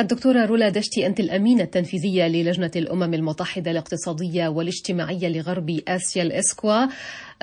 [0.00, 6.86] الدكتورة رولا دشتي أنت الأمينة التنفيذية للجنة الأمم المتحدة الاقتصادية والاجتماعية لغرب آسيا الإسكوا.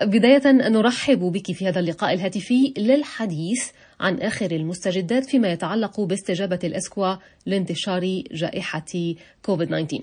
[0.02, 7.16] بداية نرحب بك في هذا اللقاء الهاتفي للحديث عن آخر المستجدات فيما يتعلق باستجابة الإسكوا
[7.46, 10.02] لانتشار جائحة كوفيد-19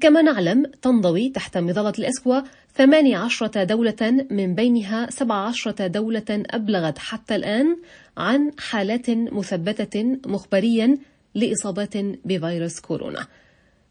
[0.00, 2.40] كما نعلم تنضوي تحت مظلة الإسكوا
[2.76, 7.76] 18 دولة من بينها 17 دولة أبلغت حتى الآن
[8.16, 10.98] عن حالات مثبتة مخبريا
[11.34, 13.26] لإصابات بفيروس كورونا.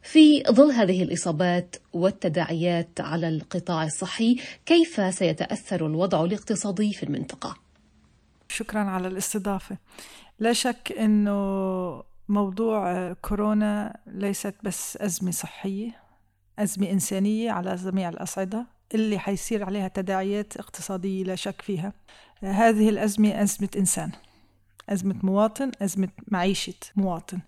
[0.03, 7.55] في ظل هذه الإصابات والتداعيات على القطاع الصحي كيف سيتأثر الوضع الاقتصادي في المنطقة؟
[8.49, 9.77] شكرا على الاستضافة.
[10.39, 15.91] لا شك أنه موضوع كورونا ليست بس أزمة صحية
[16.59, 18.65] أزمة إنسانية على جميع الأصعدة
[18.95, 21.93] اللي حيصير عليها تداعيات اقتصادية لا شك فيها.
[22.43, 24.11] هذه الأزمة أزمة إنسان.
[24.91, 27.39] أزمة مواطن أزمة معيشة مواطن.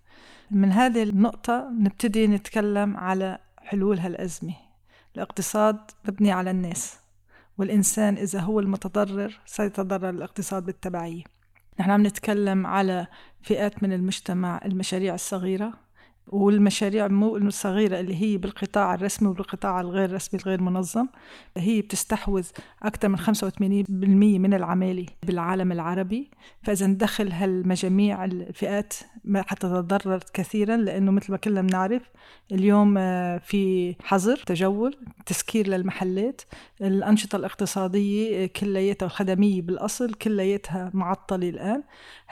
[0.52, 4.54] من هذه النقطة نبتدي نتكلم على حلول هالأزمة.
[5.16, 6.98] الاقتصاد مبني على الناس
[7.58, 11.24] والإنسان إذا هو المتضرر سيتضرر الاقتصاد بالتبعية.
[11.80, 13.08] نحن عم نتكلم على
[13.42, 15.74] فئات من المجتمع المشاريع الصغيرة
[16.28, 21.08] والمشاريع مو الصغيرة اللي هي بالقطاع الرسمي وبالقطاع الغير رسمي الغير منظم
[21.58, 22.48] هي بتستحوذ
[22.84, 26.32] أكثر من 85% من العمالة بالعالم العربي.
[26.64, 28.94] فإذا ندخل هالمجاميع الفئات
[29.24, 32.02] ما حتتضرر كثيرا لأنه مثل ما كلنا بنعرف
[32.52, 36.42] اليوم آه، في حظر تجول تسكير للمحلات.
[36.82, 41.84] الأنشطة الاقتصادية كلياتها الخدمية بالأصل كلياتها معطلة الآن.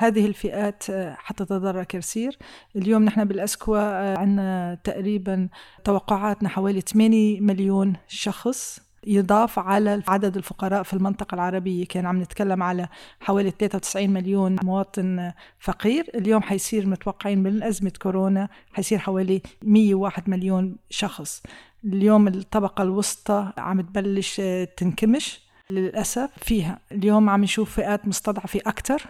[0.02, 2.38] هذه الفئات آه، حتتضرر كثير.
[2.75, 5.49] اليوم نحن بالأسكوا آه، عندنا تقريبا
[5.83, 11.85] توقعاتنا حوالي 8 مليون شخص يضاف على عدد الفقراء في المنطقة العربية.
[11.85, 12.88] كان عم نتكلم على
[13.19, 16.05] حوالي 93 مليون مواطن فقير.
[16.15, 21.43] اليوم حيصير متوقعين من أزمة كورونا حيصير حوالي 101 مليون شخص.
[21.86, 24.41] اليوم الطبقة الوسطى عم تبلش
[24.77, 26.80] تنكمش للأسف فيها.
[26.92, 29.02] اليوم عم نشوف فئات مستضعفة أكثر.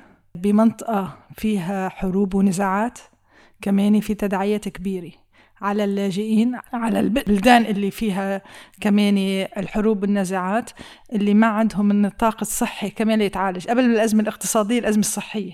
[0.42, 3.00] بمنطقة فيها حروب ونزاعات
[3.62, 5.12] كمان في تداعيات كبيرة
[5.62, 8.42] على اللاجئين على البلدان اللي فيها
[8.82, 9.18] كمان
[9.58, 10.70] الحروب والنزاعات
[11.14, 13.68] اللي ما عندهم النطاق الصحي كمان يتعالج.
[13.68, 15.54] قبل الأزمة الاقتصادية الأزمة الصحية.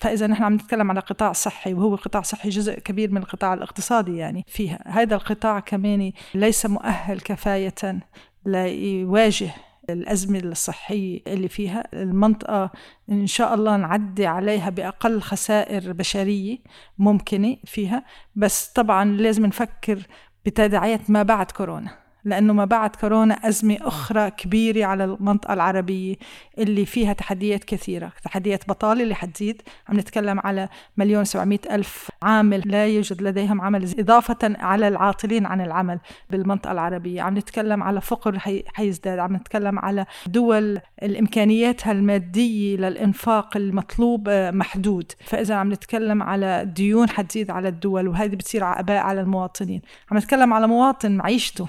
[0.00, 4.16] فإذا نحن عم نتكلم على قطاع صحي وهو قطاع صحي جزء كبير من القطاع الاقتصادي
[4.16, 4.84] يعني فيها.
[4.86, 8.00] هذا القطاع كمان ليس مؤهل كفاية
[8.46, 9.50] ليواجه
[9.90, 11.84] الأزمة الصحية اللي فيها.
[11.92, 12.70] المنطقة
[13.10, 16.58] إن شاء الله نعدي عليها بأقل خسائر بشرية
[16.98, 18.04] ممكنة فيها.
[18.36, 20.06] بس طبعا لازم نفكر
[20.46, 22.07] بتداعيات ما بعد كورونا.
[22.24, 26.16] لأنه ما بعد كورونا أزمة أخرى كبيرة على المنطقة العربية
[26.58, 29.62] اللي فيها تحديات كثيرة تحديات بطالة اللي حتزيد.
[29.88, 35.60] عم نتكلم على مليون سبعمائة ألف عامل لا يوجد لديهم عمل إضافة على العاطلين عن
[35.60, 35.98] العمل
[36.30, 37.22] بالمنطقة العربية.
[37.22, 38.38] عم نتكلم على فقر
[38.74, 45.12] حيزداد عم نتكلم على دول الإمكانيات المادية للإنفاق المطلوب محدود.
[45.24, 49.82] فإذا عم نتكلم على ديون حتزيد على الدول وهذه بتصير عباء على المواطنين.
[50.10, 51.68] عم نتكلم على مواطن معيشته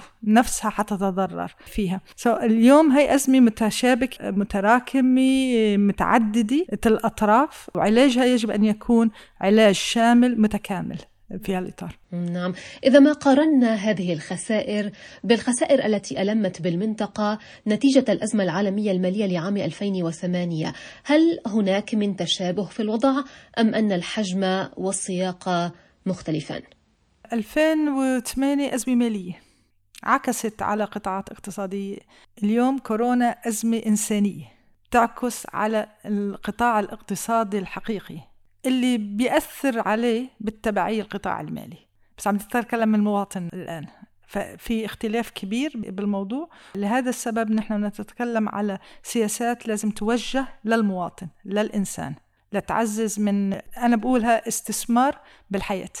[0.50, 2.00] نفسها حتتضرر فيها.
[2.22, 10.98] So اليوم هي أزمة متشابك متراكمة متعددة الأطراف وعلاجها يجب أن يكون علاج شامل متكامل
[11.42, 11.98] في هالإطار.
[12.12, 12.54] نعم.
[12.84, 14.90] إذا ما قارنا هذه الخسائر
[15.24, 20.72] بالخسائر التي ألمت بالمنطقة نتيجة الأزمة العالمية المالية لعام 2008
[21.04, 23.22] هل هناك من تشابه في الوضع
[23.58, 25.72] أم أن الحجم والسياق
[26.06, 26.62] مختلفان؟
[27.32, 29.49] 2008 أزمة مالية.
[30.02, 31.98] عكست على قطاعات اقتصادية.
[32.42, 34.44] اليوم كورونا أزمة إنسانية
[34.90, 38.20] تعكس على القطاع الاقتصادي الحقيقي
[38.66, 41.78] اللي بيأثر عليه بالتبعية القطاع المالي.
[42.18, 43.86] بس عم نتكلم المواطن الآن.
[44.26, 46.48] ففي اختلاف كبير بالموضوع.
[46.74, 52.14] لهذا السبب نحن نتكلم على سياسات لازم توجه للمواطن للإنسان
[52.52, 55.18] لتعزز من أنا بقولها استثمار
[55.50, 55.92] بالحياة.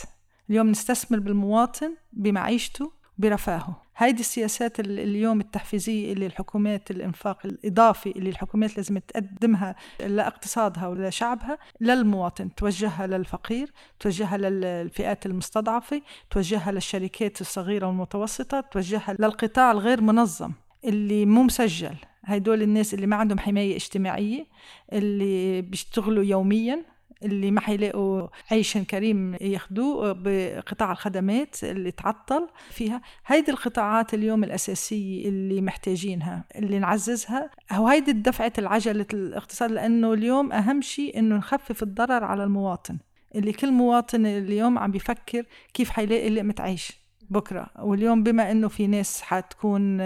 [0.50, 3.82] اليوم نستثمر بالمواطن بمعيشته برفاهه.
[4.00, 12.54] هيدي السياسات اليوم التحفيزية اللي الحكومات الإنفاق الإضافي اللي الحكومات لازم تقدمها لإقتصادها ولشعبها للمواطن
[12.54, 20.52] توجهها للفقير توجهها للفئات المستضعفة توجهها للشركات الصغيرة والمتوسطة توجهها للقطاع الغير منظم
[20.84, 21.96] اللي مو مسجل.
[22.24, 24.46] هدول الناس اللي ما عندهم حماية اجتماعية
[24.92, 26.82] اللي بيشتغلوا يوميا
[27.22, 33.02] اللي ما حيلاقوا عيش كريم ياخذوه بقطاع الخدمات اللي تعطل فيها.
[33.26, 37.50] هيدي القطاعات اليوم الأساسية اللي محتاجينها اللي نعززها.
[37.72, 42.98] هو هيدي دفعة العجلة الاقتصاد لأنه اليوم أهم شيء أنه نخفف الضرر على المواطن
[43.34, 46.92] اللي كل مواطن اليوم عم بيفكر كيف حيلاقي لقمة عيش
[47.30, 47.70] بكرة.
[47.78, 49.96] واليوم بما أنه في ناس حتكون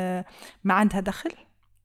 [0.64, 1.30] ما عندها دخل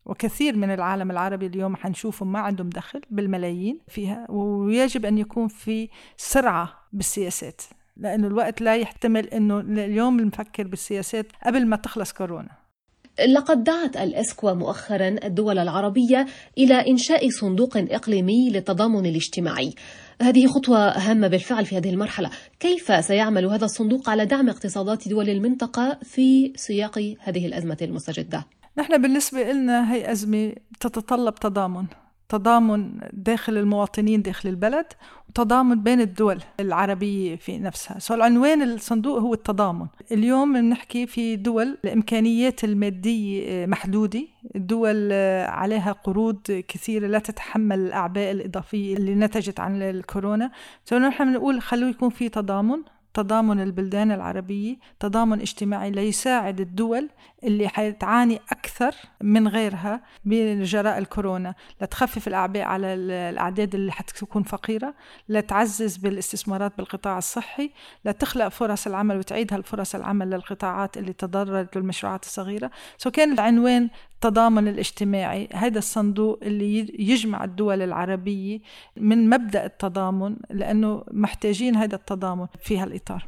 [0.09, 5.89] وكثير من العالم العربي اليوم حنشوفهم ما عندهم دخل بالملايين فيها ويجب أن يكون في
[6.17, 7.61] سرعة بالسياسات
[7.97, 12.50] لأنه الوقت لا يحتمل أنه اليوم نفكر بالسياسات قبل ما تخلص كورونا
[13.27, 16.25] لقد دعت الاسكوا مؤخرا الدول العربية
[16.57, 19.73] إلى إنشاء صندوق إقليمي للتضامن الاجتماعي.
[20.21, 22.29] هذه خطوة هامة بالفعل في هذه المرحلة،
[22.59, 28.45] كيف سيعمل هذا الصندوق على دعم اقتصادات دول المنطقة في سياق هذه الأزمة المستجدة؟
[28.79, 31.85] نحن بالنسبة لنا هي أزمة تتطلب تضامن،
[32.29, 34.85] تضامن داخل المواطنين داخل البلد
[35.29, 37.99] وتضامن بين الدول العربية في نفسها.
[37.99, 39.87] سو العنوان الصندوق هو التضامن.
[40.11, 44.23] اليوم بنحكي في دول الإمكانيات المادية محدودة
[44.55, 45.11] الدول
[45.43, 50.51] عليها قروض كثيرة لا تتحمل الأعباء الإضافية اللي نتجت عن الكورونا.
[50.85, 52.83] سو نحن بنقول خلوه يكون في تضامن
[53.13, 57.09] تضامن البلدان العربية تضامن اجتماعي ليساعد الدول
[57.44, 61.56] اللي حتعاني أكثر من غيرها بجراء الكورونا.
[61.81, 64.94] لتخفف الأعباء على الأعداد اللي حتكون فقيرة
[65.30, 67.71] لتعزز بالاستثمارات بالقطاع الصحي
[68.06, 72.71] لتخلق فرص العمل وتعيد هالفرص العمل للقطاعات اللي تضررت للمشروعات الصغيرة.
[72.97, 75.50] سو كان العنوان التضامن الاجتماعي.
[75.53, 78.59] هذا الصندوق اللي يجمع الدول العربية
[78.97, 83.27] من مبدأ التضامن لأنه محتاجين هذا التضامن في هالإطار.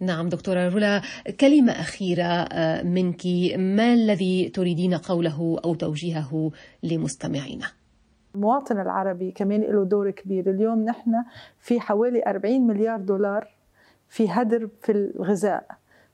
[0.00, 1.02] نعم دكتورة رولا
[1.40, 3.26] كلمة أخيرة آه، منك.
[3.56, 6.50] ما الذي تريدين قوله أو توجيهه
[6.82, 7.66] لمستمعينا؟
[8.34, 10.50] المواطن العربي كمان له دور كبير.
[10.50, 11.12] اليوم نحن
[11.58, 13.48] في حوالي 40 مليار دولار
[14.08, 15.66] في هدر في الغذاء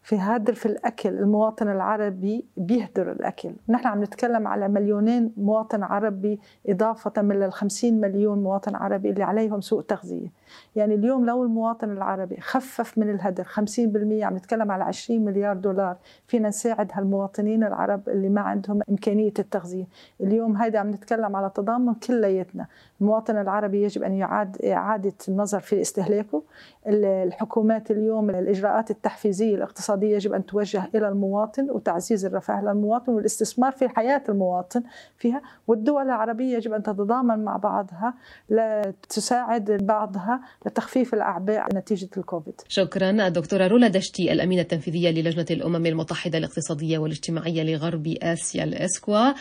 [0.02, 1.08] في هدر في الأكل.
[1.08, 3.52] المواطن العربي بيهدر الأكل.
[3.68, 9.60] نحن عم نتكلم على مليونين مواطن عربي إضافة من الخمسين مليون مواطن عربي اللي عليهم
[9.60, 10.28] سوء تغذية.
[10.76, 15.96] يعني اليوم لو المواطن العربي خفف من الهدر 50% عم نتكلم على 20 مليار دولار
[16.26, 19.86] فينا نساعد هالمواطنين العرب اللي ما عندهم إمكانية التغذية.
[20.20, 22.66] اليوم هيدا عم نتكلم على تضامن كلياتنا.
[23.00, 26.42] المواطن العربي يجب أن يعاد إعادة النظر في استهلاكه.
[26.86, 33.88] الحكومات اليوم الإجراءات التحفيزية الاقتصادية يجب أن توجه إلى المواطن وتعزيز الرفاه للمواطن والاستثمار في
[33.88, 34.82] حياة المواطن
[35.16, 35.42] فيها.
[35.66, 38.14] والدول العربية يجب أن تتضامن مع بعضها
[38.50, 40.40] لتساعد بعضها.
[40.66, 42.54] لتخفيف الأعباء نتيجة الكوفيد.
[42.68, 43.26] شكرا.
[43.26, 49.32] الدكتورة رولا دشتي الأمينة التنفيذية للجنة الأمم المتحدة الاقتصادية والاجتماعية لغرب آسيا الإسكوا.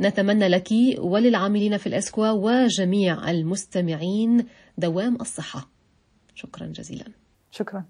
[0.00, 0.68] نتمنى لك
[0.98, 4.46] وللعاملين في الإسكوا وجميع المستمعين
[4.78, 5.70] دوام الصحة.
[6.34, 7.04] شكرا جزيلا.
[7.50, 7.84] شكرا.